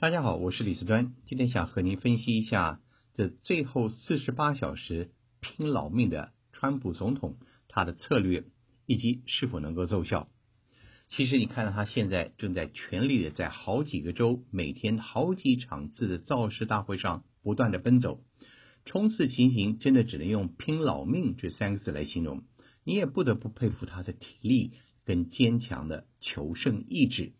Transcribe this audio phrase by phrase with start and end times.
[0.00, 2.80] 大家好，我是李四端，今天想和您分析一下
[3.12, 7.36] 这最后四十八小时拼老命的川普总统，
[7.68, 8.44] 他的策略
[8.86, 10.30] 以及是否能够奏效。
[11.10, 18.22] 其实你看到他现在正在全力的在好几个州，每天好几场次的造势大会上不断的奔走，
[18.86, 22.44] 冲刺情形真的只能用拼老命这三个字来形容。
[22.84, 24.72] 你也不得不佩服他的体力
[25.04, 27.34] 跟坚强的求胜意志。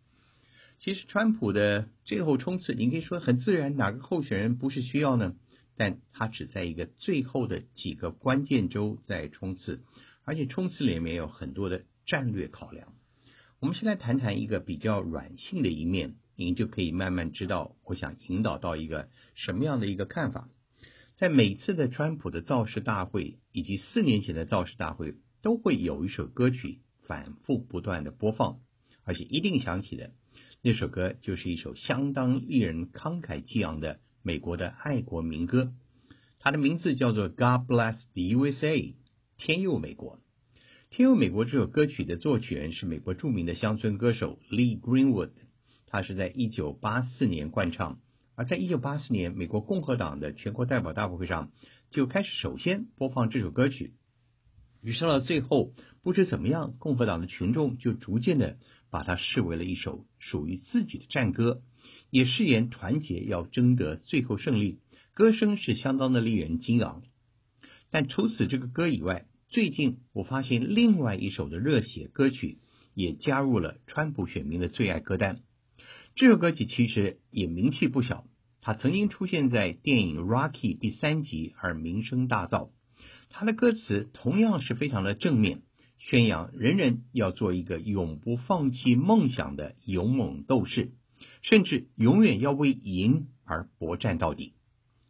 [0.82, 5.36] 其实，川普的最后冲刺，你可以说很自然，哪个候选人不是需要呢？
[5.76, 9.82] 但他只在一个最后的几个关键州在冲刺，
[10.24, 12.94] 而且冲刺里面有很多的战略考量。
[13.58, 20.48] 我们先来谈谈一个比较软性的一面，您就可以慢慢知道，我想引导到一个什么样的一个看法。
[21.18, 28.60] 在每次的川普的造势大会，以及四年前的造势大会，都会有一首歌曲反复不断的播放，
[29.04, 30.12] 而且一定响起的。
[30.62, 35.72] 那首歌就是一首相当令人慷慨激昂的美国的爱国民歌，
[36.38, 38.74] 它的名字叫做《God Bless the USA》，
[39.38, 40.18] 天佑美国。
[40.90, 45.30] 天佑美国这首歌曲的作曲人是美国著名的乡村歌手 Lee Greenwood，
[45.86, 47.98] 他是在一九八四年灌唱，
[48.34, 51.52] 而在一九八四年美国共和党的全国代表大会上
[51.90, 53.94] 就开始首先播放这首歌曲。
[54.82, 58.56] 于是到了最后，不知怎么样，共和党的群众就逐渐的
[58.90, 61.62] 把它视为了一首属于自己的战歌，
[62.10, 64.78] 也誓言团结要争得最后胜利。
[65.12, 67.02] 歌声是相当的令人激昂。
[67.90, 72.58] 但除此这个歌以外，最近我发现另外一首的热血歌曲
[72.94, 75.40] 也加入了川普选民的最爱歌单。
[76.14, 78.24] 这首歌曲其实也名气不小，
[78.60, 82.70] 它曾经出现在电影《Rocky》第三集而名声大噪。
[83.30, 85.62] 他的歌词同样是非常的正面，
[85.98, 90.92] 宣扬人人要做一个永不放弃梦想的勇猛斗士，
[91.42, 94.54] 甚至永远要为赢而搏战到底。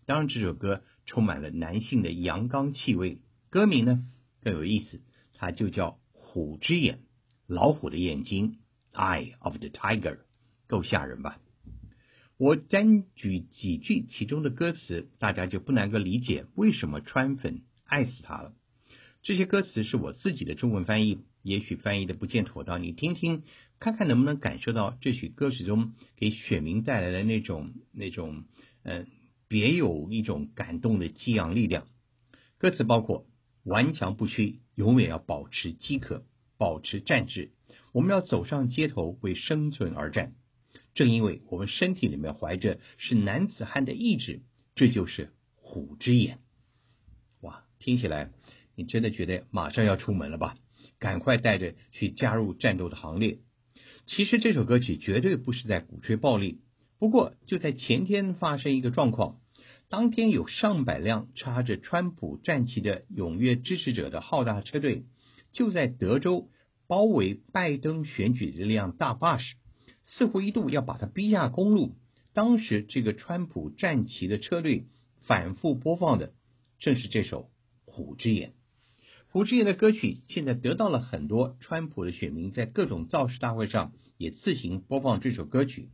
[0.07, 3.21] 当然，这首歌充满了男性的阳刚气味。
[3.49, 4.05] 歌名呢
[4.43, 5.01] 更有意思，
[5.35, 6.97] 它就叫《虎之眼》，
[7.47, 8.59] 老虎的眼睛
[8.93, 10.19] ，Eye of the Tiger，
[10.69, 11.41] 够吓人吧？
[12.37, 17.63] 我单举几句其中的歌词，大家就不难够理解为什么川粉。
[17.91, 18.55] 爱死他了！
[19.23, 23.43] 这些歌词是我自己的中文翻译，也许翻译的不见妥当，你听听，
[23.81, 28.45] 看看能不能感受到这曲歌曲中给选民带来的那种那种
[28.85, 29.05] 呃
[29.49, 31.89] 别有一种感动的激昂力量。
[32.59, 33.27] 歌词包括：
[33.65, 36.25] 顽强不屈，永远要保持饥渴，
[36.57, 37.51] 保持战志。
[37.93, 40.33] 我们要走上街头为生存而战。
[40.95, 44.43] 正因为我们身体里面怀着是男子汉的意志，
[44.77, 46.39] 这就是虎之眼。
[47.81, 48.31] 听起来，
[48.77, 50.55] 你真的觉得马上要出门了吧？
[50.99, 53.39] 赶快带着去加入战斗的行列。
[54.05, 56.61] 其实这首歌曲绝对不是在鼓吹暴力。
[56.99, 59.39] 不过就在前天发生一个状况，
[59.89, 65.05] 当天有上百辆插着川普战旗的踊跃支持者的浩大车队，
[65.53, 66.51] 就在德州
[66.87, 69.55] 包围拜登选举的这辆大巴士，
[70.05, 71.97] 似乎一度要把他逼下公路。
[72.35, 74.85] 当时这个川普战旗的车队
[75.23, 76.35] 反复播放的
[76.79, 77.49] 正是这首。
[77.91, 78.55] 虎之眼，
[79.29, 85.91] 虎之眼的歌曲现在得到了很多川普的选民，在各种造势大会上也自行播放这首歌曲。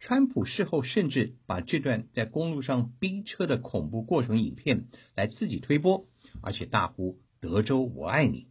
[0.00, 6.06] 川普事后甚至把这段在公路上逼车的恐怖过程影片来自己推播，
[6.42, 8.48] 而且大呼“德州我爱你”。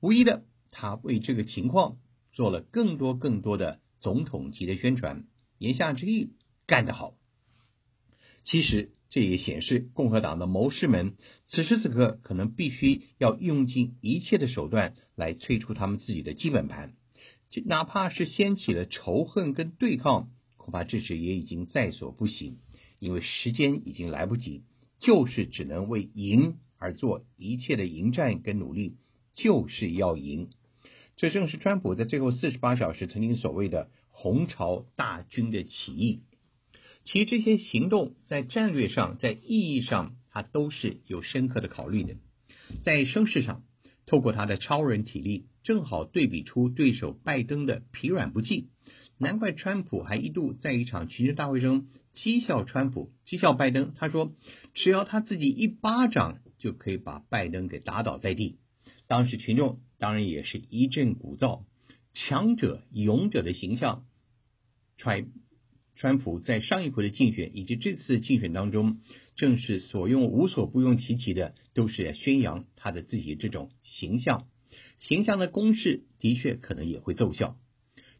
[0.00, 1.96] 无疑的，他为这个情况
[2.32, 5.24] 做了更多更多的总统级的宣传。
[5.58, 6.30] 言下之意，
[6.66, 7.14] 干得好。
[8.44, 8.90] 其实。
[9.12, 11.16] 这也显示共和党的谋士们
[11.48, 16.92] 此时此刻可能必须要用尽一切的手段来催出他们自己的基本盘，
[17.50, 22.58] 就哪怕是掀起了仇恨跟对抗，恐怕这时也已经在所不惜，
[23.00, 24.62] 因为时间已经来不及，
[25.00, 28.94] 就是只能为赢而做一切的迎战跟努力，
[29.34, 30.50] 就是要赢。
[31.16, 36.20] 这正是川普在最后四十八小时曾经所谓的“红潮大军”的起义。
[37.04, 42.16] 其实这些行动在战略上、在意义上，它都是有深刻的考虑的。
[42.84, 43.64] 在声势上，
[44.06, 48.68] 透过他的超人体力，正好对比出对手拜登的疲软不济。
[49.18, 53.92] 难怪川普还一度在一场群众大会中讥笑川普、讥笑拜登。
[53.96, 54.32] 他说
[54.72, 58.58] ：“只要他自己一巴掌，就可以把拜登给打倒在地。”
[59.08, 61.64] 当时群众当然也是一阵鼓噪，
[62.14, 64.04] 强者、勇者的形象，
[64.96, 65.26] 揣。
[66.00, 69.02] 川普在上一回的竞选以及这次竞选当中，
[69.36, 74.46] 正是所用无所不用其极的，都是宣扬他的自己这种形象。
[74.96, 77.58] 形象的攻势的确可能也会奏效。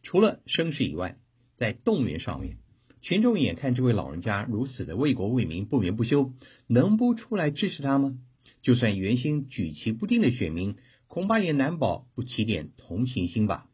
[0.03, 1.17] 除了声势以外，
[1.57, 2.57] 在动员上面，
[3.01, 6.33] 群众眼看这位老人家如此的为国为民不眠不休，
[6.67, 8.15] 能不出来支持他吗？
[8.61, 10.75] 就算原先举棋不定的选民，
[11.07, 13.65] 恐怕也难保不起点同情心吧。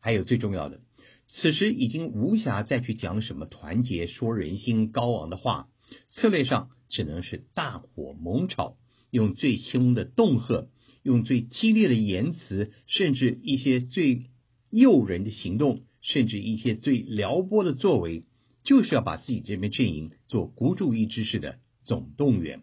[0.00, 0.80] 还有最重要的，
[1.28, 5.68] 此时已经无暇再去讲什么团结、说人心高昂的话，
[6.10, 8.76] 策略上只能是大火猛炒，
[9.10, 10.68] 用最凶的恫吓，
[11.02, 14.26] 用最激烈的言辞，甚至一些最
[14.70, 15.82] 诱人的行动。
[16.02, 18.26] 甚至一些最撩拨的作为，
[18.62, 22.62] 就是要把自己这边阵营做孤注一掷式的总动员。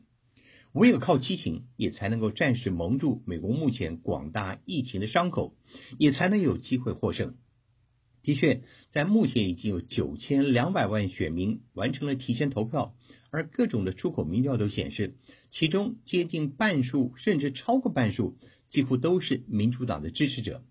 [0.71, 5.57] 唯有靠激情，也才能够暂时蒙住美国目前广大疫情的伤口，
[5.99, 7.35] 也才能有机会获胜。
[8.23, 12.95] 的确，在目前已经有九千两百万选民完成了提前投票，
[13.31, 15.15] 而各种的出口民调都显示，
[15.51, 18.37] 其中接近半数甚至超过半数，
[18.69, 20.63] 几乎都是民主党的支持者。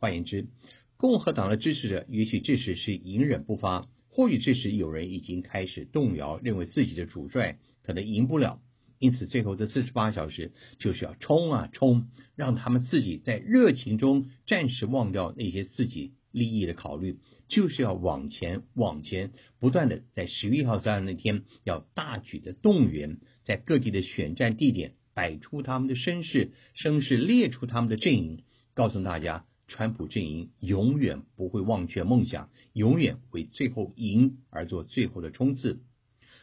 [0.00, 0.48] 换言之，
[0.96, 8.60] 共和党的支持者也许这时是隐忍不发，或许这时有人已经开始动摇，认为自己的主帅可能赢不了，
[8.98, 28.42] 因此最后这四十八小时就是要冲啊冲，让他们自己在热情中暂时忘掉那些自己利益的考虑，就是要往前往前，不断的在十一号这样那天要大举的动员，在各地的选战地点摆出他们的声势，声势列出他们的阵营，
[28.74, 29.44] 告诉大家。
[29.70, 35.82] 川普阵营永远不会忘却梦想，永远为最后赢而做最后的冲刺。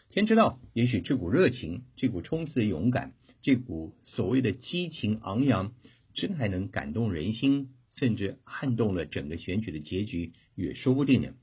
[0.10, 5.74] 天知道，也许这股热情、这股冲刺的勇敢、这股所谓的激情昂扬，
[6.14, 11.34] 真还能感动人心，甚至撼动了整个选举的结局，也说不定呢。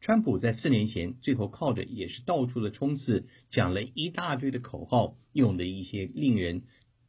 [0.00, 6.62] 川普在四年前最后靠的也是到处的冲刺，讲了一大堆的口号，用的一些令人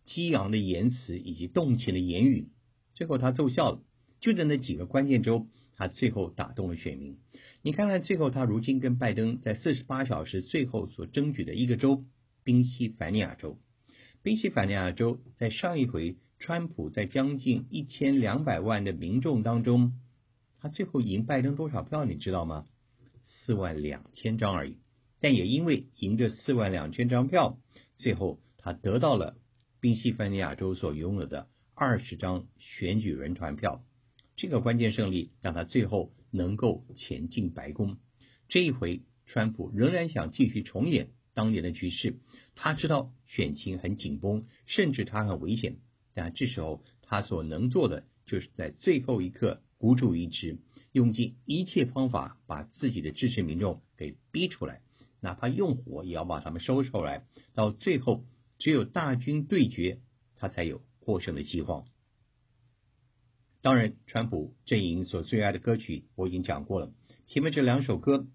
[0.05, 2.49] 激昂的言辞以及动情的言语，
[2.93, 3.81] 最后他奏效了。
[4.21, 7.17] 就在那几个关键州，他最后打动了选民。
[7.61, 12.05] 你看看最后，他如今跟拜登在四十八小时最后所争取的一个州——
[12.45, 13.57] 宾夕法尼亚州。
[14.21, 19.93] 宾夕法尼亚州在上一回，川普在将近一千两百万的民众当中，
[20.59, 22.03] 他最后赢拜登多少票？
[22.03, 22.67] 你知道吗？
[23.23, 24.75] 四万两千张而已。
[25.21, 27.57] 但也因为赢这四万两千张票，
[27.95, 29.37] 最后他得到了
[29.79, 33.81] 宾夕法尼亚州所拥有的二十张选举人团票。
[34.35, 37.95] 这个关键胜利让他最后能够前进白宫。
[38.49, 42.17] 这一回，川普仍然想继续重演当年的局势。
[42.53, 45.77] 他知道选情很紧绷，甚至他很危险。
[46.13, 50.59] 但这时候他所能做的，就是在最后一刻孤注一掷，
[50.91, 54.81] 用尽一切方法把自己的支持民众给逼出来，
[55.19, 57.25] 哪怕用火也要把他们收出来。
[57.53, 58.25] 到最后，
[58.59, 59.99] 只有大军对决，
[60.35, 61.85] 他才有获胜的希望。
[63.61, 66.91] 当然，川普阵营所最爱的歌曲我已经讲过了。
[67.25, 68.27] 前面这两首歌，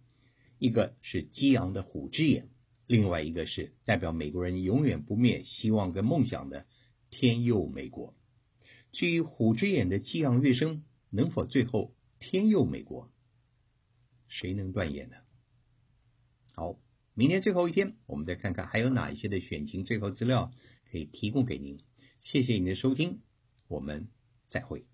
[0.59, 2.45] 一个是激昂的《虎之眼》，
[2.87, 6.61] 另外一个是代表美国人永远不灭希望跟梦想的
[7.11, 8.09] 《天佑美国》。
[8.93, 13.11] 至于《虎之眼》的激昂乐声，能否最后天佑美国？
[14.29, 15.17] 谁能断言呢？
[16.55, 16.79] 好，
[17.15, 20.53] 明天最后一天，我们再看看还有哪一些的选情最后资料
[20.91, 21.81] 可以提供给您。
[22.21, 23.21] 谢谢您的收听，
[23.69, 24.09] 我们
[24.49, 24.87] 再会。